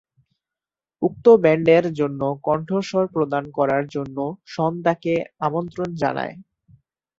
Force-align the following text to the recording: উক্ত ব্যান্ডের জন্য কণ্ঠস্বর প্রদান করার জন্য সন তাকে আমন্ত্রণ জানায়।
উক্ত 1.01 1.25
ব্যান্ডের 1.43 1.85
জন্য 1.99 2.21
কণ্ঠস্বর 2.43 3.05
প্রদান 3.07 3.43
করার 3.57 3.83
জন্য 3.87 4.17
সন 4.45 4.73
তাকে 4.85 5.13
আমন্ত্রণ 5.39 5.89
জানায়। 5.95 6.35